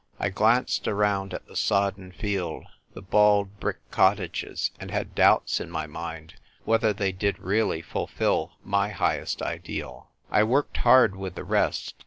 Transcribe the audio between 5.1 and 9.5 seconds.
doubts in my mind whether they did really fulfil my highest